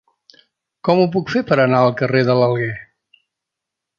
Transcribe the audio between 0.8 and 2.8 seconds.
Com ho puc fer per anar al carrer de l'Alguer?